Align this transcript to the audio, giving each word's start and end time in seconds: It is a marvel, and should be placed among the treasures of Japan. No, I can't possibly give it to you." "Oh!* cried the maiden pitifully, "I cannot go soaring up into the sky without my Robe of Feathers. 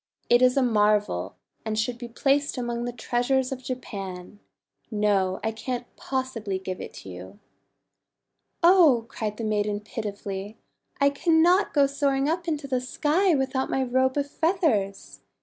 It 0.31 0.41
is 0.41 0.57
a 0.57 0.63
marvel, 0.63 1.35
and 1.63 1.77
should 1.77 1.99
be 1.99 2.07
placed 2.07 2.57
among 2.57 2.85
the 2.85 2.91
treasures 2.91 3.51
of 3.51 3.61
Japan. 3.61 4.39
No, 4.89 5.39
I 5.43 5.51
can't 5.51 5.85
possibly 5.95 6.57
give 6.57 6.81
it 6.81 6.91
to 6.95 7.09
you." 7.09 7.39
"Oh!* 8.63 9.05
cried 9.09 9.37
the 9.37 9.43
maiden 9.43 9.79
pitifully, 9.79 10.57
"I 10.99 11.11
cannot 11.11 11.71
go 11.71 11.85
soaring 11.85 12.27
up 12.27 12.47
into 12.47 12.65
the 12.67 12.81
sky 12.81 13.35
without 13.35 13.69
my 13.69 13.83
Robe 13.83 14.17
of 14.17 14.27
Feathers. 14.31 15.19